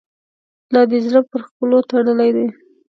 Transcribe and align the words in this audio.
لا 0.73 0.81
دي 0.89 0.99
زړه 1.05 1.21
پر 1.29 1.41
ښکلو 1.47 1.79
تړلی 1.89 2.29
دی. 2.35 2.47